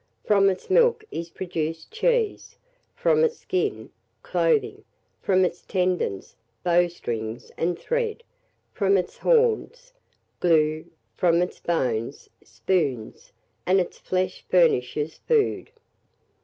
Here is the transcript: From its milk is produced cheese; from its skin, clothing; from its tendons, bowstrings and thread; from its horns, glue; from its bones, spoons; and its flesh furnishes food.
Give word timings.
From 0.25 0.49
its 0.49 0.67
milk 0.67 1.05
is 1.11 1.29
produced 1.29 1.91
cheese; 1.91 2.57
from 2.95 3.23
its 3.23 3.37
skin, 3.37 3.91
clothing; 4.23 4.83
from 5.21 5.45
its 5.45 5.61
tendons, 5.61 6.35
bowstrings 6.63 7.51
and 7.55 7.77
thread; 7.77 8.23
from 8.73 8.97
its 8.97 9.19
horns, 9.19 9.93
glue; 10.39 10.85
from 11.15 11.39
its 11.43 11.59
bones, 11.59 12.31
spoons; 12.43 13.31
and 13.67 13.79
its 13.79 13.99
flesh 13.99 14.43
furnishes 14.49 15.19
food. 15.27 15.69